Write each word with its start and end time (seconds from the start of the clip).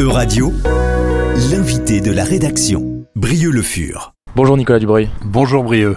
E-Radio, 0.00 0.52
l'invité 1.50 2.00
de 2.00 2.12
la 2.12 2.22
rédaction, 2.22 3.04
Brieux 3.16 3.50
Le 3.50 3.62
Fur. 3.62 4.14
Bonjour 4.36 4.56
Nicolas 4.56 4.78
Dubreuil. 4.78 5.10
Bonjour 5.24 5.64
Brieux. 5.64 5.96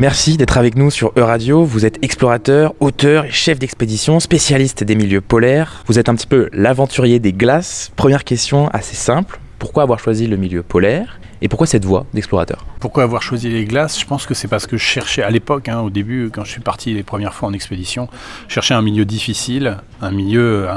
Merci 0.00 0.36
d'être 0.36 0.58
avec 0.58 0.74
nous 0.74 0.90
sur 0.90 1.12
E-Radio. 1.16 1.62
Vous 1.62 1.86
êtes 1.86 2.02
explorateur, 2.02 2.74
auteur 2.80 3.26
et 3.26 3.30
chef 3.30 3.60
d'expédition, 3.60 4.18
spécialiste 4.18 4.82
des 4.82 4.96
milieux 4.96 5.20
polaires. 5.20 5.84
Vous 5.86 6.00
êtes 6.00 6.08
un 6.08 6.16
petit 6.16 6.26
peu 6.26 6.48
l'aventurier 6.52 7.20
des 7.20 7.32
glaces. 7.32 7.92
Première 7.94 8.24
question 8.24 8.66
assez 8.70 8.96
simple. 8.96 9.38
Pourquoi 9.58 9.82
avoir 9.82 9.98
choisi 9.98 10.26
le 10.28 10.36
milieu 10.36 10.62
polaire 10.62 11.18
et 11.40 11.48
pourquoi 11.48 11.66
cette 11.66 11.84
voie 11.84 12.06
d'explorateur? 12.14 12.64
Pourquoi 12.80 13.02
avoir 13.02 13.22
choisi 13.22 13.48
les 13.48 13.64
glaces? 13.64 13.98
Je 14.00 14.06
pense 14.06 14.26
que 14.26 14.34
c'est 14.34 14.48
parce 14.48 14.66
que 14.66 14.76
je 14.76 14.84
cherchais 14.84 15.22
à 15.22 15.30
l'époque, 15.30 15.68
hein, 15.68 15.80
au 15.80 15.90
début, 15.90 16.30
quand 16.32 16.44
je 16.44 16.50
suis 16.50 16.60
parti 16.60 16.94
les 16.94 17.02
premières 17.02 17.34
fois 17.34 17.48
en 17.48 17.52
expédition, 17.52 18.08
je 18.48 18.54
cherchais 18.54 18.74
un 18.74 18.82
milieu 18.82 19.04
difficile, 19.04 19.78
un 20.00 20.10
milieu, 20.10 20.68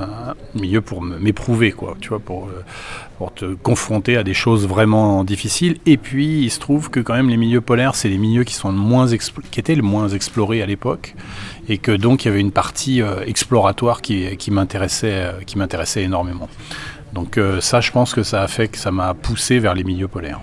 pour 0.83 1.01
m'éprouver, 1.01 1.71
quoi, 1.71 1.95
tu 1.99 2.09
vois, 2.09 2.19
pour, 2.19 2.47
euh, 2.47 2.63
pour 3.17 3.33
te 3.33 3.53
confronter 3.53 4.17
à 4.17 4.23
des 4.23 4.33
choses 4.33 4.67
vraiment 4.67 5.23
difficiles. 5.23 5.77
Et 5.85 5.97
puis, 5.97 6.43
il 6.43 6.49
se 6.49 6.59
trouve 6.59 6.89
que 6.89 6.99
quand 6.99 7.13
même 7.13 7.29
les 7.29 7.37
milieux 7.37 7.61
polaires, 7.61 7.95
c'est 7.95 8.09
les 8.09 8.17
milieux 8.17 8.43
qui 8.43 8.55
étaient 9.59 9.75
le 9.75 9.83
moins 9.83 10.07
explorés 10.09 10.61
à 10.61 10.65
l'époque, 10.65 11.15
et 11.69 11.77
que 11.77 11.91
donc 11.91 12.25
il 12.25 12.29
y 12.29 12.31
avait 12.31 12.41
une 12.41 12.51
partie 12.51 13.01
euh, 13.01 13.23
exploratoire 13.25 14.01
qui, 14.01 14.37
qui 14.37 14.49
m'intéressait, 14.49 15.13
euh, 15.13 15.31
qui 15.45 15.57
m'intéressait 15.57 16.03
énormément. 16.03 16.49
Donc 17.13 17.39
ça, 17.59 17.81
je 17.81 17.91
pense 17.91 18.13
que 18.13 18.23
ça 18.23 18.41
a 18.41 18.47
fait 18.47 18.67
que 18.67 18.77
ça 18.77 18.91
m'a 18.91 19.13
poussé 19.13 19.59
vers 19.59 19.73
les 19.73 19.83
milieux 19.83 20.07
polaires. 20.07 20.41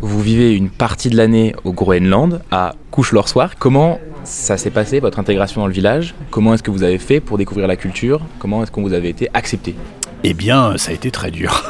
Vous 0.00 0.20
vivez 0.20 0.54
une 0.54 0.70
partie 0.70 1.10
de 1.10 1.16
l'année 1.16 1.56
au 1.64 1.72
Groenland, 1.72 2.40
à 2.52 2.74
Couche-Lorsoir. 2.92 3.56
Comment 3.58 3.98
ça 4.22 4.56
s'est 4.56 4.70
passé, 4.70 5.00
votre 5.00 5.18
intégration 5.18 5.60
dans 5.60 5.66
le 5.66 5.72
village? 5.72 6.14
Comment 6.30 6.54
est-ce 6.54 6.62
que 6.62 6.70
vous 6.70 6.84
avez 6.84 6.98
fait 6.98 7.18
pour 7.18 7.36
découvrir 7.36 7.66
la 7.66 7.74
culture? 7.74 8.20
Comment 8.38 8.62
est-ce 8.62 8.70
que 8.70 8.78
vous 8.78 8.92
avez 8.92 9.08
été 9.08 9.28
accepté? 9.34 9.74
Eh 10.22 10.34
bien, 10.34 10.76
ça 10.76 10.92
a 10.92 10.94
été 10.94 11.10
très 11.10 11.32
dur. 11.32 11.64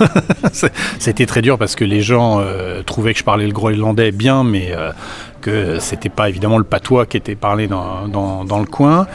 ça 0.53 0.69
a 0.69 1.11
été 1.11 1.25
très 1.25 1.41
dur 1.41 1.57
parce 1.57 1.75
que 1.75 1.85
les 1.85 2.03
gens 2.03 2.41
euh, 2.41 2.83
trouvaient 2.83 3.15
que 3.15 3.19
je 3.19 3.25
parlais 3.25 3.47
le 3.47 3.53
groenlandais 3.53 4.11
bien, 4.11 4.45
mais 4.45 4.73
euh, 4.73 4.93
que 5.41 5.79
c'était 5.79 6.09
pas 6.11 6.29
évidemment 6.29 6.59
le 6.59 6.65
patois 6.65 7.07
qui 7.07 7.17
était 7.17 7.35
parlé 7.35 7.67
dans, 7.67 8.09
dans, 8.09 8.59
le 8.59 8.67
coin. 8.67 9.07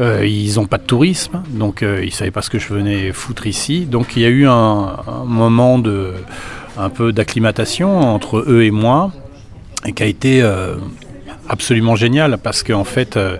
Euh, 0.00 0.26
ils 0.26 0.56
n'ont 0.56 0.66
pas 0.66 0.78
de 0.78 0.84
tourisme, 0.84 1.42
donc 1.48 1.80
ils 1.80 2.06
ne 2.06 2.10
savaient 2.10 2.30
pas 2.30 2.42
ce 2.42 2.50
que 2.50 2.58
je 2.58 2.72
venais 2.72 3.12
foutre 3.12 3.46
ici. 3.46 3.86
Donc 3.86 4.16
il 4.16 4.22
y 4.22 4.26
a 4.26 4.28
eu 4.28 4.46
un, 4.46 4.96
moment 5.24 5.78
de, 5.78 6.12
un 6.78 6.90
peu 6.90 7.12
d'acclimatation 7.12 8.14
entre 8.14 8.44
eux 8.46 8.64
et 8.64 8.70
moi, 8.70 9.12
et 9.86 9.92
qui 9.92 10.02
a 10.02 10.06
été 10.06 10.42
euh, 10.42 10.76
absolument 11.48 11.96
génial 11.96 12.38
parce 12.38 12.62
qu'en 12.62 12.84
fait, 12.84 13.16
euh, 13.16 13.36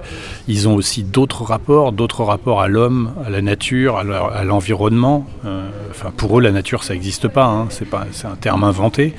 ils 0.48 0.68
ont 0.68 0.74
aussi 0.74 1.02
d'autres 1.02 1.42
rapports, 1.42 1.92
d'autres 1.92 2.24
rapports 2.24 2.62
à 2.62 2.68
l'homme, 2.68 3.12
à 3.24 3.30
la 3.30 3.42
nature, 3.42 3.98
à 3.98 4.44
l'environnement. 4.44 5.26
Euh, 5.44 5.68
enfin, 5.90 6.12
pour 6.16 6.38
eux, 6.38 6.42
la 6.42 6.52
nature, 6.52 6.84
ça 6.84 6.94
n'existe 6.94 7.28
pas. 7.28 7.46
Hein, 7.46 7.66
c'est 7.70 7.88
pas, 7.88 8.06
c'est 8.12 8.26
un 8.26 8.36
terme 8.36 8.64
inventé. 8.64 9.14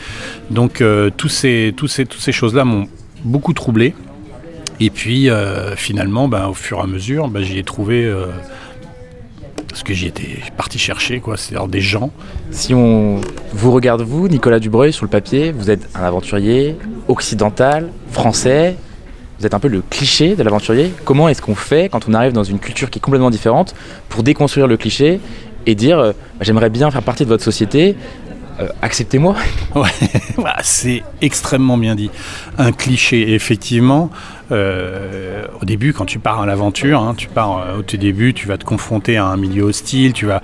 Donc, 0.49 0.83
tous 1.17 1.29
ces, 1.29 1.73
ces, 1.87 2.05
toutes 2.05 2.21
ces 2.21 2.31
choses-là 2.31 2.63
m'ont 2.63 2.87
beaucoup 3.23 3.53
troublé. 3.53 3.93
Et 4.79 4.89
puis, 4.89 5.29
finalement, 5.75 6.27
ben, 6.27 6.47
au 6.47 6.53
fur 6.53 6.77
et 6.79 6.81
à 6.81 6.87
mesure, 6.87 7.29
ben, 7.29 7.43
j'y 7.43 7.57
ai 7.57 7.63
trouvé 7.63 8.13
ce 9.73 9.83
que 9.83 9.93
j'y 9.93 10.07
étais 10.07 10.39
parti 10.55 10.79
chercher, 10.79 11.19
quoi, 11.19 11.37
c'est-à-dire 11.37 11.67
des 11.67 11.81
gens. 11.81 12.11
Si 12.51 12.73
on 12.73 13.21
vous 13.53 13.71
regarde, 13.71 14.01
vous, 14.01 14.27
Nicolas 14.27 14.59
Dubreuil, 14.59 14.91
sur 14.91 15.05
le 15.05 15.09
papier, 15.09 15.51
vous 15.51 15.69
êtes 15.69 15.87
un 15.95 16.03
aventurier 16.03 16.75
occidental, 17.07 17.89
français, 18.11 18.75
vous 19.39 19.45
êtes 19.45 19.53
un 19.53 19.59
peu 19.59 19.67
le 19.67 19.81
cliché 19.87 20.35
de 20.35 20.41
l'aventurier. 20.41 20.91
Comment 21.05 21.29
est-ce 21.29 21.41
qu'on 21.41 21.55
fait 21.55 21.89
quand 21.89 22.09
on 22.09 22.13
arrive 22.13 22.33
dans 22.33 22.43
une 22.43 22.59
culture 22.59 22.89
qui 22.89 22.97
est 22.97 23.01
complètement 23.01 23.29
différente 23.29 23.75
pour 24.09 24.23
déconstruire 24.23 24.67
le 24.67 24.77
cliché 24.77 25.19
et 25.67 25.75
dire 25.75 25.99
euh, 25.99 26.13
j'aimerais 26.41 26.71
bien 26.71 26.89
faire 26.89 27.03
partie 27.03 27.23
de 27.23 27.29
votre 27.29 27.43
société 27.43 27.95
euh, 28.59 28.67
acceptez-moi? 28.81 29.35
Ouais, 29.75 30.51
c'est 30.63 31.03
extrêmement 31.21 31.77
bien 31.77 31.93
dit. 31.95 32.09
Un 32.57 32.71
cliché, 32.71 33.33
effectivement. 33.33 34.09
Euh, 34.51 35.45
au 35.61 35.65
début, 35.65 35.93
quand 35.93 36.05
tu 36.05 36.19
pars 36.19 36.41
à 36.41 36.45
l'aventure, 36.45 37.01
hein, 37.01 37.15
tu 37.17 37.27
pars 37.27 37.59
euh, 37.59 37.79
au 37.79 37.97
début, 37.97 38.33
tu 38.33 38.47
vas 38.47 38.57
te 38.57 38.65
confronter 38.65 39.17
à 39.17 39.25
un 39.25 39.37
milieu 39.37 39.63
hostile, 39.63 40.13
tu 40.13 40.25
vas 40.25 40.41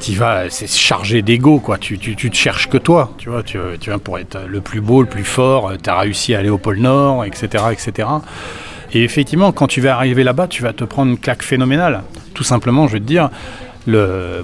tu 0.00 0.12
vas, 0.12 0.48
c'est 0.48 0.68
chargé 0.68 1.22
d'ego, 1.22 1.58
quoi. 1.58 1.76
Tu, 1.76 1.98
tu, 1.98 2.14
tu, 2.14 2.30
te 2.30 2.36
cherches 2.36 2.68
que 2.68 2.78
toi, 2.78 3.12
tu 3.18 3.30
vois. 3.30 3.42
Tu, 3.42 3.58
tu 3.80 3.90
vas 3.90 3.98
pour 3.98 4.18
être 4.18 4.38
le 4.46 4.60
plus 4.60 4.80
beau, 4.80 5.02
le 5.02 5.08
plus 5.08 5.24
fort. 5.24 5.72
Tu 5.82 5.90
as 5.90 5.98
réussi 5.98 6.36
à 6.36 6.38
aller 6.38 6.50
au 6.50 6.58
pôle 6.58 6.78
Nord, 6.78 7.24
etc., 7.24 7.64
etc. 7.72 8.08
Et 8.92 9.02
effectivement, 9.02 9.50
quand 9.50 9.66
tu 9.66 9.80
vas 9.80 9.96
arriver 9.96 10.22
là-bas, 10.22 10.46
tu 10.46 10.62
vas 10.62 10.72
te 10.72 10.84
prendre 10.84 11.10
une 11.10 11.18
claque 11.18 11.42
phénoménale. 11.42 12.02
Tout 12.32 12.44
simplement, 12.44 12.86
je 12.86 12.92
vais 12.92 13.00
te 13.00 13.04
dire, 13.04 13.28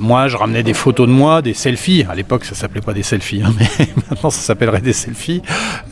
moi, 0.01 0.29
je 0.29 0.37
ramenais 0.37 0.63
des 0.63 0.75
photos 0.75 1.07
de 1.07 1.13
moi, 1.13 1.43
des 1.43 1.55
selfies. 1.55 2.05
À 2.09 2.15
l'époque, 2.15 2.45
ça 2.45 2.55
s'appelait 2.55 2.81
pas 2.81 2.93
des 2.93 3.03
selfies, 3.03 3.43
hein, 3.45 3.53
mais 3.59 3.89
maintenant, 4.11 4.31
ça 4.31 4.41
s'appellerait 4.41 4.81
des 4.81 4.93
selfies 4.93 5.43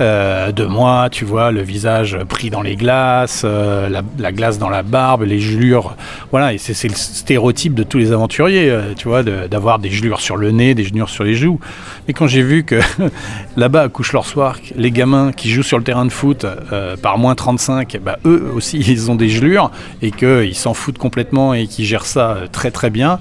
euh, 0.00 0.52
de 0.52 0.64
moi. 0.64 1.08
Tu 1.10 1.24
vois, 1.24 1.50
le 1.50 1.62
visage 1.62 2.18
pris 2.28 2.50
dans 2.50 2.62
les 2.62 2.76
glaces, 2.76 3.42
euh, 3.44 3.88
la, 4.18 4.32
glace 4.32 4.58
dans 4.58 4.70
la 4.70 4.82
barbe, 4.82 5.22
les 5.22 5.40
gelures. 5.40 5.96
Voilà, 6.30 6.52
et 6.52 6.58
c'est 6.58 6.88
le 6.88 6.94
stéréotype 6.94 7.74
de 7.74 7.82
tous 7.82 7.98
les 7.98 8.12
aventuriers, 8.12 8.70
euh, 8.70 8.94
tu 8.96 9.08
vois, 9.08 9.22
d'avoir 9.22 9.78
des 9.78 9.90
gelures 9.90 10.20
sur 10.20 10.36
le 10.36 10.50
nez, 10.50 10.74
des 10.74 10.84
gelures 10.84 11.10
sur 11.10 11.24
les 11.24 11.34
joues. 11.34 11.60
Mais 12.06 12.14
quand 12.14 12.26
j'ai 12.26 12.42
vu 12.42 12.64
que 12.64 12.80
là-bas, 13.56 13.82
à 13.82 13.88
Couche-Lorsoir, 13.88 14.56
les 14.76 14.90
gamins 14.90 15.32
qui 15.32 15.50
jouent 15.50 15.62
sur 15.62 15.78
le 15.78 15.84
terrain 15.84 16.06
de 16.06 16.12
foot 16.12 16.46
par 17.02 17.18
moins 17.18 17.34
35, 17.34 17.98
bah, 18.02 18.18
eux 18.24 18.50
aussi, 18.54 18.78
ils 18.88 19.10
ont 19.10 19.14
des 19.14 19.28
gelures 19.28 19.70
et 20.00 20.10
qu'ils 20.10 20.54
s'en 20.54 20.74
foutent 20.74 20.98
complètement 20.98 21.54
et 21.54 21.66
qu'ils 21.66 21.84
gèrent 21.84 22.06
ça 22.06 22.38
très 22.50 22.70
très 22.70 22.90
bien 22.90 23.18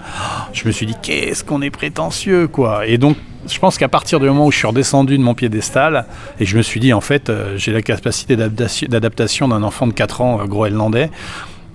je 0.53 0.65
me 0.65 0.71
suis 0.71 0.85
dit 0.85 0.95
qu'est-ce 1.01 1.43
qu'on 1.43 1.61
est 1.61 1.69
prétentieux 1.69 2.47
quoi. 2.47 2.85
Et 2.87 2.97
donc 2.97 3.17
je 3.47 3.59
pense 3.59 3.77
qu'à 3.77 3.87
partir 3.87 4.19
du 4.19 4.27
moment 4.27 4.45
où 4.45 4.51
je 4.51 4.57
suis 4.57 4.67
redescendu 4.67 5.17
de 5.17 5.23
mon 5.23 5.33
piédestal 5.33 6.05
et 6.39 6.45
je 6.45 6.57
me 6.57 6.61
suis 6.61 6.79
dit 6.79 6.93
en 6.93 7.01
fait 7.01 7.29
euh, 7.29 7.57
j'ai 7.57 7.71
la 7.71 7.81
capacité 7.81 8.35
d'adaptation 8.35 9.47
d'un 9.47 9.63
enfant 9.63 9.87
de 9.87 9.93
4 9.93 10.21
ans 10.21 10.39
euh, 10.39 10.45
groenlandais. 10.45 11.09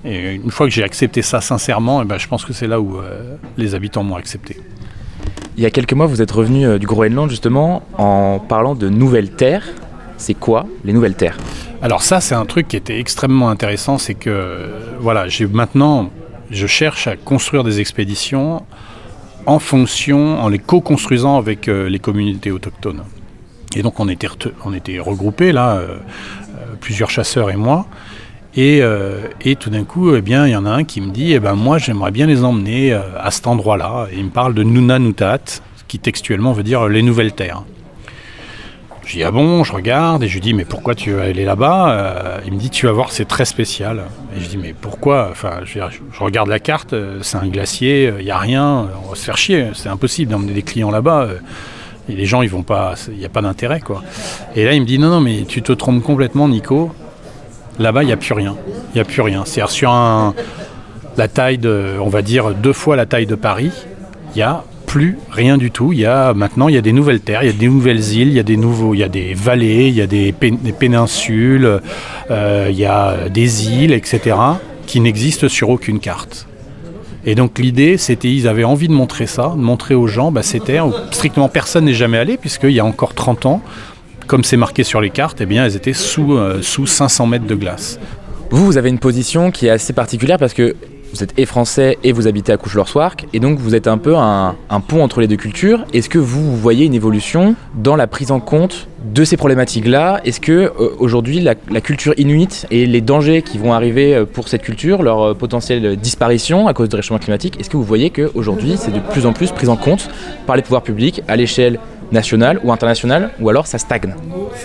Et 0.05 0.35
une 0.35 0.51
fois 0.53 0.67
que 0.67 0.73
j'ai 0.73 0.85
accepté 0.85 1.21
ça 1.23 1.41
sincèrement, 1.41 2.01
et 2.01 2.05
eh 2.05 2.09
ben, 2.09 2.19
je 2.19 2.29
pense 2.29 2.45
que 2.45 2.53
c'est 2.53 2.69
là 2.69 2.81
où 2.81 2.99
euh, 2.99 3.37
les 3.57 3.75
habitants 3.75 4.05
m'ont 4.05 4.15
accepté. 4.15 4.61
Il 5.57 5.63
y 5.63 5.67
a 5.67 5.71
quelques 5.71 5.95
mois, 5.95 6.07
vous 6.07 6.23
êtes 6.23 6.31
revenu 6.31 6.79
du 6.79 6.87
Groenland 6.87 7.29
justement 7.29 7.83
en 7.97 8.39
parlant 8.39 8.75
de 8.75 8.89
nouvelles 8.89 9.31
terres. 9.31 9.67
C'est 10.19 10.35
quoi 10.35 10.67
les 10.85 10.93
nouvelles 10.93 11.15
terres? 11.15 11.39
Alors 11.83 12.03
ça, 12.03 12.21
c'est 12.21 12.35
un 12.35 12.45
truc 12.45 12.69
qui 12.69 12.77
était 12.77 13.01
extrêmement 13.01 13.49
intéressant, 13.49 13.99
c'est 13.99 14.15
que 14.15 14.71
voilà, 15.01 15.29
j'ai 15.29 15.47
maintenant 15.47 16.11
je 16.51 16.67
cherche 16.67 17.07
à 17.07 17.17
construire 17.17 17.65
des 17.65 17.81
expéditions 17.81 18.63
en 19.47 19.59
fonction, 19.59 20.41
en 20.41 20.49
les 20.49 20.59
co-construisant 20.59 21.39
avec 21.39 21.69
euh, 21.69 21.89
les 21.89 21.99
communautés 21.99 22.51
autochtones. 22.51 23.03
Et 23.75 23.83
donc 23.83 24.01
on 24.01 24.09
était, 24.09 24.99
regroupés 24.99 25.53
là, 25.53 25.77
euh, 25.77 25.87
euh, 25.87 26.75
plusieurs 26.81 27.11
chasseurs 27.11 27.51
et 27.51 27.57
moi. 27.57 27.87
Et, 28.59 28.81
tout 29.61 29.69
d'un 29.69 29.85
coup, 29.85 30.15
eh 30.15 30.23
bien, 30.23 30.47
il 30.47 30.53
y 30.53 30.57
en 30.57 30.65
a 30.65 30.71
un 30.71 30.85
qui 30.85 31.03
me 31.03 31.11
dit, 31.11 31.35
eh 31.35 31.41
ben, 31.41 31.55
moi 31.55 31.77
j'aimerais 31.77 32.11
bien 32.11 32.27
les 32.27 32.43
emmener 32.43 32.95
à 32.95 33.31
cet 33.31 33.47
endroit-là. 33.47 34.07
Et 34.11 34.17
il 34.17 34.25
me 34.25 34.31
parle 34.31 34.55
de 34.55 34.63
Nunanutat, 34.63 35.61
qui 35.89 35.99
textuellement 35.99 36.55
veut 36.55 36.63
dire 36.63 36.89
les 36.89 37.03
nouvelles 37.03 37.35
terres. 37.35 37.65
Je 39.07 39.13
dis 39.13 39.23
ah 39.23 39.31
bon, 39.31 39.63
je 39.63 39.73
regarde 39.73 40.25
et 40.25 40.29
je 40.29 40.35
lui 40.35 40.41
dis 40.41 40.53
mais 40.53 40.65
pourquoi 40.65 40.97
tu 40.97 41.13
veux 41.13 41.21
aller 41.21 41.45
là-bas 41.45 41.91
euh, 41.91 42.39
Il 42.45 42.53
me 42.53 42.59
dit 42.59 42.71
tu 42.71 42.87
vas 42.87 42.93
voir 42.93 43.13
c'est 43.13 43.25
très 43.25 43.45
spécial. 43.45 44.03
Et 44.37 44.41
je 44.41 44.49
dis 44.49 44.57
mais 44.57 44.75
pourquoi 44.79 45.29
Enfin 45.31 45.61
je, 45.65 45.79
regarde 46.19 46.49
la 46.49 46.59
carte, 46.59 46.93
euh, 46.93 47.21
c'est 47.23 47.37
un 47.37 47.47
glacier, 47.47 48.03
il 48.03 48.09
euh, 48.09 48.23
n'y 48.25 48.33
a 48.33 48.39
rien, 48.39 48.89
on 49.05 49.11
va 49.11 49.15
se 49.15 49.25
faire 49.25 49.37
chier, 49.37 49.69
c'est 49.75 49.89
impossible 49.89 50.33
d'emmener 50.33 50.55
des 50.55 50.63
clients 50.63 50.91
là-bas. 50.91 51.29
et 52.09 52.17
les 52.17 52.27
gens 52.27 52.43
ils 52.43 52.51
vont 52.51 52.65
pas, 52.65 52.95
il 53.07 53.19
n'y 53.19 53.25
a 53.25 53.29
pas 53.29 53.43
d'intérêt 53.43 53.79
quoi. 53.79 54.03
Et 54.57 54.65
là 54.65 54.73
il 54.73 54.81
me 54.81 54.87
dit 54.87 54.99
non 54.99 55.11
non 55.11 55.21
mais 55.21 55.45
tu 55.47 55.63
te 55.63 55.71
trompes 55.71 56.03
complètement 56.03 56.49
Nico. 56.49 56.93
Là-bas 57.79 58.03
il 58.03 58.07
n'y 58.07 58.13
a 58.13 58.17
plus 58.17 58.35
rien, 58.35 58.57
il 58.93 58.95
n'y 58.97 59.01
a 59.01 59.05
plus 59.05 59.23
rien. 59.23 59.45
C'est 59.47 59.65
sur 59.69 59.93
un, 59.93 60.35
la 61.17 61.29
taille 61.29 61.59
de, 61.59 61.93
on 62.01 62.09
va 62.09 62.23
dire 62.23 62.55
deux 62.55 62.73
fois 62.73 62.97
la 62.97 63.07
taille 63.07 63.27
de 63.27 63.37
Paris, 63.37 63.71
il 64.35 64.39
y 64.41 64.43
a 64.43 64.65
plus 64.87 65.19
rien 65.31 65.59
du 65.59 65.71
tout. 65.71 65.93
Il 65.93 65.99
y 65.99 66.07
a 66.07 66.33
maintenant 66.33 66.69
il 66.69 66.75
y 66.75 66.79
a 66.79 66.83
des 66.83 66.93
nouvelles 66.93 67.21
terres, 67.21 67.43
il 67.43 67.47
y 67.47 67.55
a 67.55 67.59
des 67.59 67.69
nouvelles 67.69 68.13
îles, 68.13 68.29
il 68.29 68.35
y 68.35 68.39
a 68.39 68.45
des 68.45 68.57
nouveaux, 68.57 68.95
il 68.95 68.99
y 68.99 69.05
a 69.05 69.09
des 69.09 69.35
vallées, 69.35 69.89
il 69.89 69.95
y 69.95 70.01
a 70.01 70.07
des, 70.07 70.33
péninsules, 70.33 71.81
euh, 72.31 72.69
il 72.71 72.79
y 72.79 72.87
a 72.87 73.29
des 73.29 73.69
îles, 73.71 73.93
etc. 73.93 74.37
qui 74.87 75.01
n'existent 75.01 75.49
sur 75.49 75.69
aucune 75.69 75.99
carte. 75.99 76.47
Et 77.29 77.35
donc 77.35 77.59
l'idée, 77.59 77.99
c'était, 77.99 78.33
ils 78.33 78.47
avaient 78.47 78.65
envie 78.65 78.87
de 78.87 78.93
montrer 78.93 79.27
ça, 79.27 79.53
de 79.57 79.61
montrer 79.61 79.95
aux 79.95 80.07
gens 80.07 80.31
bah, 80.31 80.43
ces 80.43 80.61
terres 80.61 80.87
où 80.87 80.93
strictement 81.11 81.49
personne 81.49 81.85
n'est 81.85 81.95
jamais 81.95 82.19
allé, 82.19 82.37
puisqu'il 82.37 82.71
y 82.71 82.81
a 82.81 82.85
encore 82.85 83.15
30 83.15 83.47
ans, 83.47 83.63
comme 84.29 84.45
c'est 84.45 84.57
marqué 84.57 84.85
sur 84.85 85.01
les 85.01 85.11
cartes, 85.11 85.41
eh 85.41 85.47
bien, 85.47 85.65
elles 85.65 85.77
étaient 85.77 85.93
sous, 85.93 86.35
euh, 86.35 86.63
sous 86.63 86.87
500 86.87 87.27
mètres 87.27 87.47
de 87.47 87.55
glace. 87.57 87.99
Vous, 88.51 88.65
vous 88.65 88.79
avez 88.79 88.91
une 88.91 89.01
position 89.01 89.51
qui 89.51 89.67
est 89.67 89.71
assez 89.71 89.93
particulière 89.93 90.39
parce 90.39 90.55
que 90.55 90.77
vous 91.13 91.23
êtes 91.23 91.39
et 91.39 91.47
français 91.47 91.99
et 92.05 92.13
vous 92.13 92.27
habitez 92.27 92.53
à 92.53 92.57
Couche-Lorsoirc, 92.57 93.27
et 93.33 93.41
donc 93.41 93.59
vous 93.59 93.75
êtes 93.75 93.87
un 93.87 93.99
peu 93.99 94.17
un, 94.17 94.55
pont 94.87 95.03
entre 95.03 95.21
les 95.21 95.27
deux 95.27 95.37
cultures. 95.37 95.85
Est-ce 95.93 96.09
que 96.09 96.19
vous, 96.19 96.57
voyez 96.57 96.87
une 96.87 96.95
évolution 96.95 97.55
dans 97.75 97.97
la 97.97 98.07
prise 98.07 98.31
en 98.31 98.41
compte 98.41 98.89
de 99.05 99.25
ces 99.25 99.37
problématiques-là? 99.37 100.21
Est-ce 100.25 100.41
que 100.41 100.53
euh, 100.53 100.91
aujourd'hui 100.99 101.41
la, 101.41 101.55
la 101.71 101.81
culture 101.81 102.15
inuite 102.19 102.67
et 102.71 102.87
les 102.87 103.01
dangers 103.01 103.43
qui 103.43 103.59
vont 103.59 103.73
arriver 103.73 104.15
euh, 104.15 104.25
pour 104.25 104.49
cette 104.49 104.63
culture, 104.63 105.03
leur 105.03 105.23
euh, 105.23 105.35
potentielle 105.35 105.97
disparition 105.97 106.69
à 106.69 106.75
cause 106.75 106.89
du 106.89 106.97
réchauffement 106.97 107.19
climatique, 107.19 107.59
est-ce 107.59 107.71
que 107.71 107.77
vous 107.77 107.85
voyez 107.85 108.11
qu'aujourd'hui 108.11 108.77
c'est 108.79 108.93
de 108.93 109.01
plus 109.01 109.27
en 109.27 109.33
plus 109.33 109.51
pris 109.51 109.69
en 109.69 109.77
compte 109.77 110.09
par 110.47 110.57
les 110.57 110.63
pouvoirs 110.63 110.83
publics 110.83 111.23
à 111.29 111.37
l'échelle 111.37 111.79
nationale 112.13 112.61
ou 112.63 112.73
internationale, 112.73 113.31
ou 113.41 113.49
alors 113.49 113.67
ça 113.67 113.79
stagne 113.79 114.15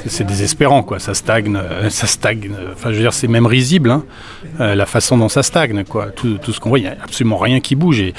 C'est 0.05 0.25
désespérant, 0.25 0.83
quoi. 0.83 0.99
Ça 0.99 1.13
stagne, 1.13 1.55
euh, 1.55 1.89
ça 1.89 2.07
stagne. 2.07 2.51
Enfin, 2.73 2.89
je 2.91 2.95
veux 2.95 3.01
dire, 3.01 3.13
c'est 3.13 3.27
même 3.27 3.45
risible, 3.45 3.89
hein, 3.89 4.03
euh, 4.59 4.75
la 4.75 4.85
façon 4.85 5.17
dont 5.17 5.29
ça 5.29 5.43
stagne, 5.43 5.83
quoi. 5.83 6.07
Tout, 6.07 6.37
tout 6.37 6.53
ce 6.53 6.59
qu'on 6.59 6.69
voit, 6.69 6.79
il 6.79 6.83
n'y 6.83 6.87
a 6.87 6.95
absolument 7.03 7.37
rien 7.37 7.59
qui 7.59 7.75
bouge. 7.75 8.01
Et, 8.01 8.13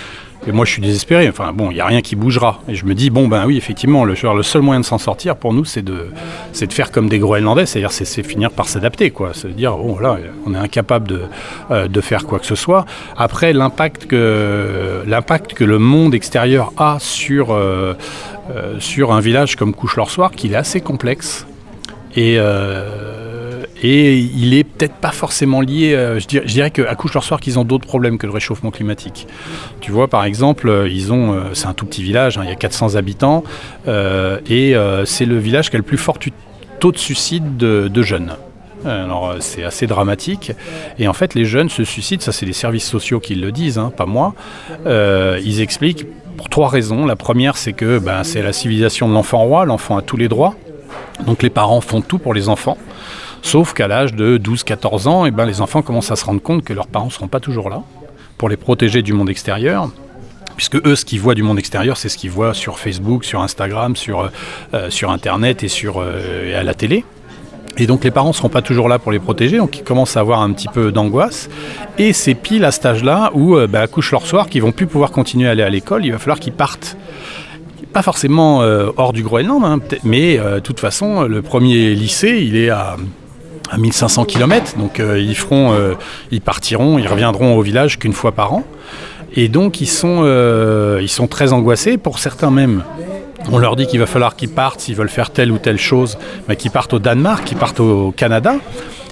moi, 0.53 0.65
je 0.65 0.73
suis 0.73 0.83
désespéré. 0.83 1.29
Enfin, 1.29 1.53
bon, 1.53 1.71
il 1.71 1.75
n'y 1.75 1.81
a 1.81 1.87
rien 1.87 2.01
qui 2.01 2.17
bougera. 2.17 2.61
Et 2.67 2.75
je 2.75 2.85
me 2.85 2.95
dis, 2.95 3.11
bon, 3.11 3.29
ben 3.29 3.47
oui, 3.47 3.57
effectivement, 3.57 4.05
le, 4.05 4.15
le 4.15 4.43
seul 4.43 4.61
moyen 4.61 4.81
de 4.81 4.85
s'en 4.85 4.99
sortir 4.99 5.37
pour 5.37 5.55
nous, 5.55 5.65
c'est 5.65 5.83
de, 5.83 6.11
de 6.61 6.73
faire 6.73 6.91
comme 6.91 7.09
des 7.09 7.21
Groenlandais, 7.21 7.65
c'est-à-dire, 7.65 7.93
c'est, 7.93 8.25
finir 8.25 8.51
par 8.51 8.67
s'adapter, 8.67 9.13
quoi. 9.13 9.31
C'est 9.35 9.55
dire, 9.55 9.77
bon, 9.77 10.01
là, 10.01 10.19
on 10.45 10.55
est 10.55 10.59
incapable 10.59 11.07
de, 11.07 11.23
euh, 11.71 11.87
de 11.87 12.01
faire 12.01 12.27
quoi 12.27 12.41
que 12.41 12.47
ce 12.47 12.57
soit. 12.57 12.87
Après, 13.17 13.53
l'impact 13.53 14.07
que, 14.07 15.05
l'impact 15.07 15.55
que 15.55 15.63
le 15.63 15.79
monde 15.79 16.13
extérieur 16.13 16.73
a 16.77 16.97
sur, 16.99 17.57
euh, 18.55 18.81
sur 18.81 19.13
un 19.13 19.21
village 19.21 19.57
comme 19.57 19.75
Couche-Lorsoir, 19.75 20.33
qu'il 20.33 20.53
est 20.53 20.57
assez 20.57 20.81
complexe. 20.81 21.47
Et, 22.17 22.37
euh, 22.39 23.63
il 23.85 24.55
est 24.55 24.63
peut-être 24.63 24.95
pas 24.95 25.11
forcément 25.11 25.61
lié. 25.61 25.95
euh, 25.95 26.21
je 26.21 26.27
dirais, 26.29 26.47
dirais 26.47 26.71
qu'à 26.71 26.95
Couche-Lorsoir, 26.95 27.41
qu'ils 27.41 27.59
ont 27.59 27.65
d'autres 27.65 27.87
problèmes 27.87 28.19
que 28.19 28.27
le 28.27 28.33
réchauffement 28.33 28.71
climatique. 28.71 29.27
Tu 29.81 29.91
vois, 29.91 30.07
par 30.07 30.25
exemple, 30.25 30.87
ils 30.89 31.13
ont, 31.13 31.43
c'est 31.55 31.67
un 31.67 31.75
tout 31.75 31.87
petit 31.87 32.03
village, 32.03 32.39
hein, 32.39 32.43
il 32.45 32.49
y 32.49 32.53
a 32.53 32.57
400 32.57 32.95
habitants, 32.95 33.43
et 33.87 34.77
c'est 35.05 35.25
le 35.25 35.39
village 35.39 35.71
qui 35.71 35.77
a 35.77 35.79
le 35.79 35.85
plus 35.85 35.99
fort 35.99 36.19
taux 36.79 36.93
de 36.93 36.99
suicide 36.99 37.57
de, 37.57 37.89
de 37.89 38.03
jeunes. 38.03 38.37
Alors 38.85 39.31
euh, 39.31 39.37
c'est 39.41 39.65
assez 39.65 39.87
dramatique. 39.87 40.53
Et 40.99 41.09
en 41.09 41.13
fait, 41.13 41.35
les 41.35 41.45
jeunes 41.45 41.69
se 41.69 41.85
suicident, 41.85 42.23
ça 42.23 42.33
c'est 42.33 42.47
les 42.47 42.53
services 42.53 42.87
sociaux 42.87 43.21
qui 43.21 43.35
le 43.35 43.53
disent, 43.53 43.79
hein, 43.79 43.93
pas 43.97 44.07
moi. 44.07 44.35
Euh, 44.87 45.41
ils 45.45 45.61
expliquent 45.61 46.07
pour 46.37 46.49
trois 46.49 46.69
raisons. 46.69 47.07
La 47.07 47.17
première, 47.17 47.57
c'est 47.57 47.73
que 47.73 47.99
ben, 47.99 48.25
c'est 48.25 48.43
la 48.43 48.53
civilisation 48.53 49.09
de 49.09 49.15
l'enfant 49.15 49.43
roi, 49.43 49.65
l'enfant 49.65 49.97
a 49.97 50.03
tous 50.03 50.17
les 50.17 50.29
droits. 50.29 50.55
Donc 51.27 51.43
les 51.43 51.51
parents 51.51 51.81
font 51.81 52.01
tout 52.01 52.19
pour 52.19 52.35
les 52.35 52.49
enfants. 52.49 52.79
Sauf 53.43 53.75
qu'à 53.75 53.89
l'âge 53.89 54.15
de 54.15 54.39
12-14 54.39 55.09
ans, 55.09 55.27
eh 55.27 55.31
ben, 55.31 55.47
les 55.47 55.61
enfants 55.61 55.83
commencent 55.83 56.11
à 56.11 56.17
se 56.17 56.25
rendre 56.25 56.41
compte 56.43 56.65
que 56.65 56.73
leurs 56.73 56.87
parents 56.87 57.07
ne 57.07 57.11
seront 57.11 57.29
pas 57.29 57.41
toujours 57.41 57.71
là 57.71 57.83
pour 58.39 58.49
les 58.49 58.57
protéger 58.57 59.03
du 59.03 59.13
monde 59.13 59.31
extérieur. 59.31 59.91
Puisque 60.57 60.77
eux, 60.87 60.95
ce 60.97 61.05
qu'ils 61.05 61.21
voient 61.21 61.35
du 61.35 61.43
monde 61.43 61.59
extérieur, 61.59 61.97
c'est 61.97 62.09
ce 62.09 62.19
qu'ils 62.19 62.31
voient 62.31 62.55
sur 62.55 62.79
Facebook, 62.79 63.25
sur 63.25 63.41
Instagram, 63.41 63.97
sur, 63.97 64.31
euh, 64.75 64.89
Internet 65.09 65.65
et, 65.65 65.69
sur, 65.69 66.05
et 66.47 66.55
à 66.55 66.63
la 66.63 66.75
télé. 66.75 67.05
Et 67.79 67.87
donc 67.87 68.05
les 68.05 68.11
parents 68.11 68.29
ne 68.29 68.35
seront 68.35 68.51
pas 68.51 68.63
toujours 68.63 68.89
là 68.89 68.99
pour 68.99 69.13
les 69.13 69.19
protéger, 69.19 69.57
donc 69.57 69.79
ils 69.79 69.83
commencent 69.83 70.17
à 70.17 70.21
avoir 70.21 70.43
un 70.43 70.53
petit 70.53 70.69
peu 70.69 70.93
d'angoisse. 70.93 71.49
Et 71.99 72.13
c'est 72.13 72.35
pile 72.35 72.65
à 72.65 72.71
cet 72.71 72.85
âge-là 72.85 73.31
où 73.35 73.57
euh, 73.57 73.67
bah, 73.67 73.87
leur 74.11 74.27
soir, 74.27 74.49
qu'ils 74.49 74.63
vont 74.63 74.73
plus 74.73 74.87
pouvoir 74.87 75.11
continuer 75.11 75.49
à 75.49 75.53
aller 75.53 75.63
à 75.63 75.71
l'école, 75.71 76.05
il 76.05 76.13
va 76.13 76.19
falloir 76.19 76.39
qu'ils 76.39 76.53
partent. 76.53 76.97
Pas 77.93 78.03
forcément 78.03 78.63
euh, 78.63 78.91
hors 78.97 79.13
du 79.13 79.23
Groenland, 79.23 79.63
hein, 79.65 79.79
mais 80.03 80.39
euh, 80.39 80.57
de 80.57 80.61
toute 80.61 80.81
façon, 80.81 81.23
le 81.23 81.43
premier 81.43 81.95
lycée, 81.95 82.43
il 82.43 82.57
est 82.57 82.71
à, 82.71 82.97
à 83.71 83.77
1500 83.77 84.25
km, 84.25 84.79
donc 84.79 84.99
euh, 84.99 85.21
ils, 85.21 85.37
feront, 85.37 85.75
ils 86.31 86.41
partiront, 86.41 86.99
ils 86.99 87.07
reviendront 87.07 87.57
au 87.57 87.63
village 87.63 87.99
qu'une 87.99 88.15
fois 88.15 88.33
par 88.33 88.55
an. 88.55 88.65
Et 89.35 89.49
donc 89.49 89.81
ils 89.81 89.89
sont, 89.89 90.25
ils 91.01 91.09
sont 91.09 91.27
très 91.27 91.53
angoissés, 91.53 91.97
pour 91.97 92.19
certains 92.19 92.51
même. 92.51 92.83
On 93.51 93.59
leur 93.59 93.77
dit 93.77 93.87
qu'il 93.87 94.01
va 94.01 94.07
falloir 94.07 94.37
qu'ils 94.37 94.49
partent 94.49 94.81
s'ils 94.81 94.95
veulent 94.95 95.09
faire 95.09 95.31
telle 95.31 95.51
ou 95.51 95.59
telle 95.59 95.79
chose, 95.79 96.19
mais 96.49 96.57
qu'ils 96.57 96.71
partent 96.71 96.95
au 96.95 96.99
Danemark, 96.99 97.45
qu'ils 97.45 97.59
partent 97.59 97.81
au 97.81 98.13
Canada, 98.13 98.55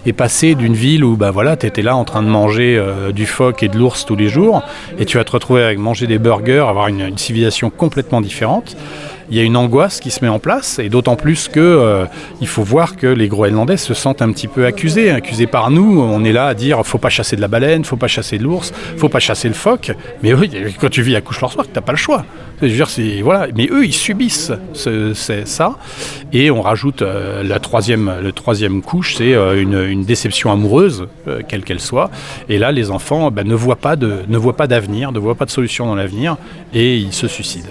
et 0.06 0.12
passer 0.12 0.55
d'une 0.55 0.75
ville 0.75 1.05
où 1.05 1.17
bah 1.17 1.31
voilà, 1.31 1.56
tu 1.56 1.67
étais 1.67 1.82
là 1.82 1.97
en 1.97 2.05
train 2.05 2.23
de 2.23 2.29
manger 2.29 2.77
euh, 2.79 3.12
du 3.12 3.27
phoque 3.27 3.62
et 3.62 3.69
de 3.69 3.77
l'ours 3.77 4.06
tous 4.06 4.17
les 4.17 4.29
jours, 4.29 4.62
et 4.99 5.05
tu 5.05 5.19
vas 5.19 5.25
te 5.25 5.32
retrouver 5.32 5.62
avec 5.62 5.79
manger 5.79 6.06
des 6.06 6.19
burgers, 6.19 6.65
avoir 6.69 6.88
une 6.88 7.19
civilisation 7.19 7.71
complètement 7.71 8.21
différente. 8.21 8.77
Il 9.31 9.37
y 9.37 9.41
a 9.41 9.44
une 9.44 9.56
angoisse 9.56 10.00
qui 10.00 10.11
se 10.11 10.25
met 10.25 10.29
en 10.29 10.38
place, 10.41 10.79
et 10.79 10.88
d'autant 10.88 11.15
plus 11.15 11.49
que 11.49 11.61
euh, 11.61 12.05
il 12.41 12.49
faut 12.49 12.62
voir 12.65 12.97
que 12.97 13.06
les 13.06 13.29
Groenlandais 13.29 13.77
se 13.77 13.94
sentent 13.94 14.23
un 14.23 14.32
petit 14.32 14.49
peu 14.49 14.67
accusés, 14.67 15.11
accusés 15.11 15.47
par 15.47 15.71
nous. 15.71 16.00
On 16.00 16.25
est 16.25 16.32
là 16.32 16.47
à 16.47 16.55
dire 16.55 16.85
faut 16.85 16.99
pas 16.99 17.11
chasser 17.11 17.37
de 17.37 17.41
la 17.41 17.49
baleine, 17.49 17.85
faut 17.85 17.97
pas 17.97 18.09
chasser 18.09 18.38
de 18.38 18.43
l'ours, 18.43 18.73
faut 18.97 19.09
pas 19.09 19.21
chasser 19.21 19.49
le 19.49 19.55
phoque. 19.55 19.93
Mais 20.23 20.35
oui, 20.35 20.50
quand 20.81 20.91
tu 20.91 21.03
vis 21.03 21.15
à 21.15 21.21
Couche-Lorsoir, 21.21 21.67
t'as 21.73 21.81
pas 21.81 21.93
le 21.93 21.99
choix. 21.99 22.25
Je 22.61 22.67
veux 22.67 22.73
dire, 22.75 23.25
voilà. 23.25 23.47
Mais 23.56 23.69
eux, 23.71 23.85
ils 23.85 23.94
subissent 23.94 24.53
ce- 24.75 25.15
ça. 25.15 25.76
Et 26.33 26.50
on 26.50 26.61
rajoute 26.61 27.03
euh, 27.03 27.43
la 27.43 27.59
troisième, 27.59 28.83
couche, 28.83 29.15
c'est 29.17 29.35
euh, 29.35 29.61
une, 29.61 30.05
déception 30.05 30.50
amoureuse, 30.53 31.06
quelle 31.49 31.62
qu'elle 31.62 31.81
soit. 31.81 32.11
Et 32.49 32.59
là, 32.59 32.73
les 32.73 32.91
enfants 32.91 33.31
ben, 33.31 33.47
ne 33.47 33.55
voient 33.55 33.76
pas 33.76 33.97
de, 33.97 34.17
ne 34.29 34.38
voient 34.38 34.56
pas 34.56 34.67
d'avenir, 34.67 35.12
ne 35.12 35.19
voient 35.19 35.37
pas 35.37 35.44
de 35.47 35.50
solution 35.50 35.87
dans 35.87 35.94
l'avenir, 35.94 36.37
et 36.75 36.97
ils 36.97 37.12
se 37.12 37.29
suicident. 37.29 37.69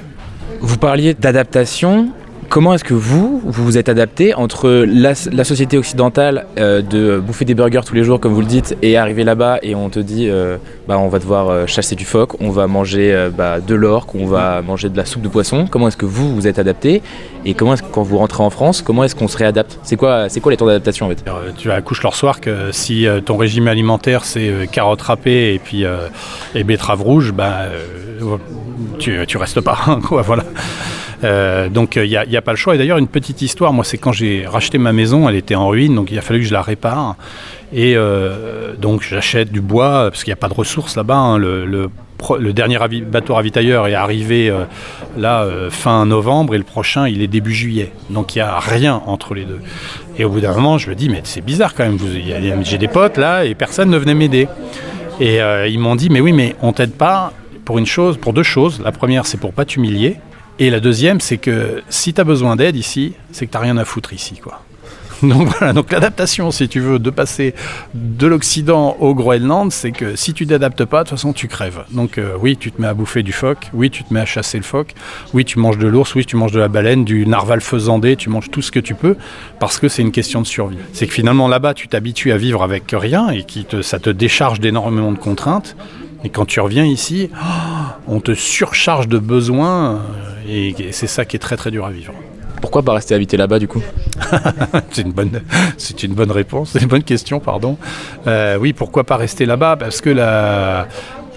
Vous 0.61 0.77
parliez 0.77 1.13
d'adaptation. 1.13 2.09
Comment 2.49 2.73
est-ce 2.73 2.83
que 2.83 2.95
vous, 2.95 3.39
vous 3.45 3.77
êtes 3.77 3.89
adapté 3.89 4.33
entre 4.33 4.69
la, 4.87 5.13
société 5.13 5.77
occidentale 5.77 6.47
euh, 6.57 6.81
de 6.81 7.19
bouffer 7.19 7.45
des 7.45 7.53
burgers 7.53 7.81
tous 7.85 7.93
les 7.93 8.03
jours, 8.03 8.19
comme 8.19 8.33
vous 8.33 8.41
le 8.41 8.47
dites, 8.47 8.75
et 8.81 8.97
arriver 8.97 9.23
là-bas 9.23 9.59
et 9.61 9.75
on 9.75 9.91
te 9.91 9.99
dit, 9.99 10.27
euh, 10.27 10.57
bah, 10.87 10.97
on 10.97 11.09
va 11.09 11.19
devoir 11.19 11.49
euh, 11.49 11.67
chasser 11.67 11.95
du 11.95 12.05
phoque, 12.05 12.41
on 12.41 12.49
va 12.49 12.65
manger 12.65 13.29
bah, 13.37 13.59
de 13.59 13.75
l'orque, 13.75 14.15
on 14.15 14.25
va 14.25 14.63
manger 14.63 14.89
de 14.89 14.97
la 14.97 15.05
soupe 15.05 15.21
de 15.21 15.27
poisson. 15.27 15.67
Comment 15.69 15.89
est-ce 15.89 15.97
que 15.97 16.07
vous 16.07 16.33
vous 16.33 16.47
êtes 16.47 16.57
adapté 16.57 17.03
Et 17.45 17.53
comment 17.53 17.75
est-ce 17.75 17.83
que 17.83 17.91
quand 17.91 18.01
vous 18.01 18.17
rentrez 18.17 18.41
en 18.41 18.49
France, 18.49 18.81
comment 18.81 19.03
est-ce 19.03 19.15
qu'on 19.15 19.27
se 19.27 19.37
réadapte? 19.37 19.77
C'est 19.83 19.95
quoi, 19.95 20.25
quoi 20.41 20.51
les 20.51 20.57
temps 20.57 20.65
d'adaptation 20.65 21.05
en 21.05 21.09
fait? 21.09 21.23
Tu 21.55 21.69
as 21.69 21.81
couche 21.81 22.01
leur 22.01 22.15
soir 22.15 22.41
que 22.41 22.71
si 22.71 23.05
ton 23.25 23.37
régime 23.37 23.67
alimentaire 23.67 24.25
c'est 24.25 24.67
carottes 24.71 25.03
râpées 25.03 25.53
et 25.53 25.59
puis 25.59 25.85
et 26.55 26.63
betteraves 26.63 27.03
rouges, 27.03 27.31
bah, 27.31 27.65
tu, 28.97 29.19
tu 29.27 29.37
restes 29.37 29.61
pas. 29.61 29.77
voilà. 30.09 30.45
Euh, 31.23 31.69
donc 31.69 31.95
il 31.95 32.09
n'y 32.09 32.37
a, 32.37 32.41
pas 32.41 32.51
le 32.51 32.57
choix. 32.57 32.75
Et 32.75 32.77
d'ailleurs, 32.77 32.97
une 32.97 33.07
petite 33.07 33.41
histoire, 33.41 33.73
moi, 33.73 33.83
c'est 33.83 33.97
quand 33.97 34.11
j'ai 34.11 34.45
racheté 34.45 34.77
ma 34.77 34.93
maison, 34.93 35.27
elle 35.27 35.35
était 35.35 35.55
en 35.55 35.67
ruine, 35.67 35.95
donc 35.95 36.11
il 36.11 36.17
a 36.17 36.21
fallu 36.21 36.39
que 36.39 36.45
je 36.45 36.53
la 36.53 36.61
répare. 36.61 37.15
Et 37.73 37.93
euh, 37.95 38.73
donc 38.77 39.03
j'achète 39.03 39.51
du 39.51 39.61
bois, 39.61 40.09
parce 40.09 40.23
qu'il 40.23 40.31
n'y 40.31 40.37
a 40.37 40.41
pas 40.41 40.49
de 40.49 40.53
ressources 40.53 40.95
là-bas. 40.95 41.15
hein. 41.15 41.37
Le, 41.37 41.89
dernier 42.51 42.77
bateau 43.05 43.35
ravitailleur 43.35 43.87
est 43.87 43.93
arrivé 43.93 44.49
euh, 44.49 44.65
là 45.17 45.43
euh, 45.43 45.69
fin 45.69 46.05
novembre 46.05 46.53
et 46.53 46.57
le 46.57 46.65
prochain 46.65 47.07
il 47.07 47.21
est 47.21 47.27
début 47.27 47.53
juillet. 47.53 47.93
Donc 48.09 48.35
il 48.35 48.39
n'y 48.39 48.41
a 48.41 48.59
rien 48.59 49.01
entre 49.05 49.33
les 49.33 49.45
deux. 49.45 49.59
Et 50.17 50.25
au 50.25 50.29
bout 50.29 50.41
d'un 50.41 50.53
moment, 50.53 50.77
je 50.77 50.89
me 50.89 50.95
dis, 50.95 51.07
mais 51.07 51.21
c'est 51.23 51.41
bizarre 51.41 51.73
quand 51.73 51.85
même. 51.85 51.97
J'ai 52.63 52.77
des 52.77 52.89
potes 52.89 53.17
là 53.17 53.45
et 53.45 53.55
personne 53.55 53.89
ne 53.89 53.97
venait 53.97 54.15
m'aider. 54.15 54.47
Et 55.21 55.41
euh, 55.41 55.67
ils 55.67 55.79
m'ont 55.79 55.95
dit, 55.95 56.09
mais 56.09 56.19
oui, 56.21 56.33
mais 56.33 56.55
on 56.61 56.73
t'aide 56.73 56.93
pas 56.93 57.31
pour 57.63 57.77
une 57.77 57.85
chose, 57.85 58.17
pour 58.17 58.33
deux 58.33 58.43
choses. 58.43 58.81
La 58.83 58.91
première, 58.91 59.25
c'est 59.25 59.39
pour 59.39 59.53
pas 59.53 59.63
t'humilier. 59.63 60.17
Et 60.59 60.69
la 60.69 60.81
deuxième, 60.81 61.21
c'est 61.21 61.37
que 61.37 61.81
si 61.89 62.13
tu 62.13 62.19
as 62.19 62.25
besoin 62.25 62.57
d'aide 62.57 62.75
ici, 62.75 63.13
c'est 63.31 63.47
que 63.47 63.51
tu 63.51 63.57
rien 63.57 63.77
à 63.77 63.85
foutre 63.85 64.13
ici, 64.13 64.35
quoi. 64.35 64.61
Donc 65.23 65.49
voilà, 65.49 65.73
donc 65.73 65.91
l'adaptation, 65.91 66.49
si 66.49 66.69
tu 66.69 66.79
veux, 66.79 66.97
de 66.97 67.09
passer 67.09 67.53
de 67.93 68.25
l'Occident 68.25 68.95
au 69.01 69.13
Groenland, 69.13 69.69
c'est 69.69 69.91
que 69.91 70.15
si 70.15 70.33
tu 70.33 70.47
t'adaptes 70.47 70.85
pas, 70.85 71.03
de 71.03 71.09
toute 71.09 71.17
façon, 71.17 71.33
tu 71.33 71.49
crèves. 71.49 71.83
Donc 71.91 72.17
euh, 72.17 72.35
oui, 72.39 72.55
tu 72.55 72.71
te 72.71 72.81
mets 72.81 72.87
à 72.87 72.93
bouffer 72.93 73.21
du 73.21 73.33
phoque, 73.33 73.69
oui, 73.73 73.89
tu 73.89 74.05
te 74.05 74.13
mets 74.13 74.21
à 74.21 74.25
chasser 74.25 74.57
le 74.57 74.63
phoque, 74.63 74.93
oui, 75.33 75.43
tu 75.43 75.59
manges 75.59 75.77
de 75.77 75.87
l'ours, 75.87 76.15
oui, 76.15 76.25
tu 76.25 76.37
manges 76.37 76.53
de 76.53 76.59
la 76.59 76.69
baleine, 76.69 77.03
du 77.03 77.25
narval 77.25 77.59
faisandé, 77.59 78.15
tu 78.15 78.29
manges 78.29 78.49
tout 78.49 78.61
ce 78.61 78.71
que 78.71 78.79
tu 78.79 78.95
peux, 78.95 79.17
parce 79.59 79.77
que 79.77 79.89
c'est 79.89 80.03
une 80.03 80.13
question 80.13 80.41
de 80.41 80.47
survie. 80.47 80.77
C'est 80.93 81.05
que 81.05 81.13
finalement, 81.13 81.49
là-bas, 81.49 81.73
tu 81.73 81.89
t'habitues 81.89 82.31
à 82.31 82.37
vivre 82.37 82.63
avec 82.63 82.83
rien 82.93 83.29
et 83.29 83.43
qui 83.43 83.65
te, 83.65 83.81
ça 83.81 83.99
te 83.99 84.09
décharge 84.09 84.61
d'énormément 84.61 85.11
de 85.11 85.19
contraintes. 85.19 85.75
Et 86.23 86.29
quand 86.29 86.45
tu 86.45 86.59
reviens 86.59 86.85
ici, 86.85 87.29
on 88.07 88.19
te 88.19 88.33
surcharge 88.33 89.07
de 89.07 89.19
besoins 89.19 90.01
et, 90.49 90.91
c'est 90.91 91.07
ça 91.07 91.25
qui 91.25 91.35
est 91.35 91.39
très 91.39 91.57
très 91.57 91.71
dur 91.71 91.85
à 91.85 91.91
vivre. 91.91 92.13
Pourquoi 92.61 92.83
pas 92.83 92.93
rester 92.93 93.15
habité 93.15 93.37
là-bas 93.37 93.57
du 93.59 93.67
coup? 93.67 93.81
C'est 94.91 95.01
une 95.03 95.11
bonne, 95.13 95.41
c'est 95.77 96.03
une 96.03 96.13
bonne 96.13 96.31
réponse, 96.31 96.71
c'est 96.73 96.81
une 96.81 96.87
bonne 96.89 97.03
question, 97.03 97.39
pardon. 97.39 97.77
Euh, 98.27 98.57
oui, 98.59 98.73
pourquoi 98.73 99.05
pas 99.05 99.15
rester 99.15 99.45
là-bas? 99.45 99.77
Parce 99.77 100.01
que 100.01 100.09
la, 100.09 100.87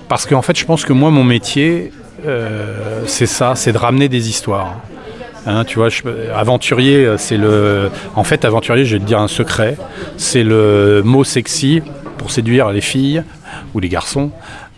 parce 0.09 0.27
qu'en 0.27 0.43
fait, 0.43 0.59
je 0.59 0.65
pense 0.65 0.85
que 0.85 0.93
moi, 0.93 1.11
mon 1.11 1.23
métier, 1.25 1.93
euh, 2.27 3.03
c'est 3.07 3.27
ça, 3.27 3.55
c'est 3.55 3.73
de 3.73 3.79
ramener 3.79 4.09
des 4.09 4.29
histoires. 4.29 4.81
Hein, 5.47 5.65
tu 5.65 5.79
vois, 5.79 5.89
je- 5.89 6.03
aventurier, 6.35 7.05
euh, 7.05 7.17
c'est 7.19 7.37
le. 7.37 7.91
En 8.17 8.25
fait, 8.25 8.45
aventurier, 8.45 8.85
je 8.85 8.97
vais 8.97 9.01
te 9.03 9.07
dire 9.07 9.21
un 9.21 9.29
secret. 9.29 9.77
C'est 10.17 10.45
le 10.45 11.03
mot 11.05 11.25
sexy 11.25 11.83
pour 12.19 12.31
séduire 12.31 12.71
les 12.71 12.81
filles 12.81 13.23
ou 13.75 13.81
les 13.81 13.89
garçons. 13.89 14.31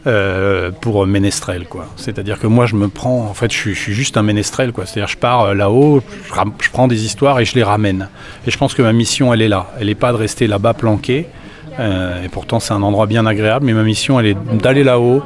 Euh, 0.07 0.71
pour 0.71 1.07
ménestrel 1.07 1.67
quoi. 1.67 1.87
C'est-à-dire 1.97 2.39
que 2.39 2.47
moi 2.47 2.67
je 2.67 2.77
me 2.77 2.89
prends, 2.89 3.23
en 3.23 3.33
fait 3.35 3.51
je 3.51 3.57
suis, 3.57 3.75
je 3.75 3.81
suis 3.81 3.95
juste 3.95 4.17
un 4.17 4.23
ménestrel 4.23 4.73
quoi. 4.73 4.85
C'est-à-dire 4.85 5.09
je 5.09 5.17
pars 5.17 5.43
euh, 5.43 5.55
là-haut, 5.55 6.03
je, 6.27 6.71
prends 6.71 6.89
des 6.89 7.05
histoires 7.07 7.41
et 7.41 7.45
je 7.47 7.55
les 7.55 7.63
ramène. 7.63 8.09
Et 8.47 8.51
je 8.51 8.59
pense 8.59 8.75
que 8.75 8.83
ma 8.83 8.93
mission 8.93 9.33
elle 9.33 9.41
est 9.41 9.49
là. 9.49 9.69
Elle 9.81 9.87
n'est 9.87 9.95
pas 9.95 10.13
de 10.13 10.19
rester 10.19 10.47
là-bas 10.47 10.75
planqué. 10.75 11.27
et 11.79 12.29
pourtant, 12.31 12.61
c'est 12.61 12.75
un 12.75 12.83
endroit 12.83 13.07
bien 13.07 13.27
agréable. 13.27 13.67
Mais 13.67 13.73
ma 13.73 13.83
mission, 13.83 14.21
elle 14.21 14.27
est 14.27 14.37
d'aller 14.63 14.85
là-haut 14.85 15.23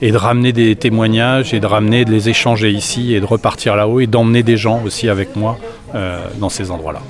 et 0.00 0.12
de 0.12 0.16
ramener 0.16 0.52
des 0.52 0.76
témoignages 0.76 1.52
et 1.52 1.60
de 1.60 1.66
ramener, 1.66 2.04
de 2.04 2.10
les 2.10 2.28
échanger 2.28 2.70
ici 2.70 3.14
et 3.14 3.20
de 3.20 3.26
repartir 3.26 3.76
là-haut 3.76 4.00
et 4.00 4.06
d'emmener 4.06 4.42
des 4.42 4.56
gens 4.56 4.80
aussi 4.84 5.08
avec 5.08 5.34
moi 5.36 5.58
dans 6.38 6.48
ces 6.48 6.70
endroits-là. 6.70 7.00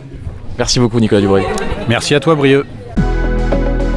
Merci 0.58 0.80
beaucoup, 0.80 1.00
Nicolas 1.00 1.20
Dubreuil. 1.20 1.44
Merci 1.88 2.14
à 2.14 2.20
toi, 2.20 2.34
Brieux. 2.34 2.64